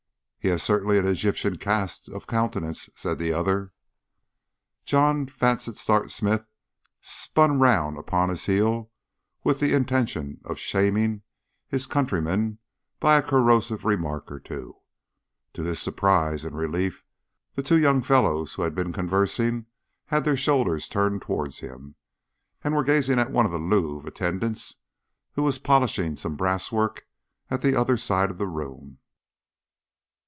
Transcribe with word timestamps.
"He 0.43 0.47
has 0.47 0.63
certainly 0.63 0.97
an 0.97 1.05
Egyptian 1.05 1.57
cast 1.59 2.09
of 2.09 2.25
countenance," 2.25 2.89
said 2.95 3.19
the 3.19 3.31
other. 3.31 3.73
John 4.85 5.27
Vansittart 5.27 6.09
Smith 6.09 6.47
spun 6.99 7.59
round 7.59 7.99
upon 7.99 8.29
his 8.29 8.47
heel 8.47 8.89
with 9.43 9.59
the 9.59 9.75
intention 9.75 10.41
of 10.43 10.57
shaming 10.57 11.21
his 11.67 11.85
countrymen 11.85 12.57
by 12.99 13.17
a 13.17 13.21
corrosive 13.21 13.85
remark 13.85 14.31
or 14.31 14.39
two. 14.39 14.77
To 15.53 15.61
his 15.61 15.77
surprise 15.79 16.43
and 16.43 16.57
relief, 16.57 17.03
the 17.53 17.61
two 17.61 17.77
young 17.77 18.01
fellows 18.01 18.55
who 18.55 18.63
had 18.63 18.73
been 18.73 18.91
conversing 18.91 19.67
had 20.07 20.23
their 20.23 20.35
shoulders 20.37 20.87
turned 20.87 21.21
towards 21.21 21.59
him, 21.59 21.93
and 22.63 22.75
were 22.75 22.83
gazing 22.83 23.19
at 23.19 23.29
one 23.29 23.45
of 23.45 23.51
the 23.51 23.59
Louvre 23.59 24.09
attendants 24.09 24.77
who 25.33 25.43
was 25.43 25.59
polishing 25.59 26.15
some 26.17 26.35
brass 26.35 26.71
work 26.71 27.03
at 27.51 27.61
the 27.61 27.75
other 27.75 27.95
side 27.95 28.31
of 28.31 28.39
the 28.39 28.47
room. 28.47 28.97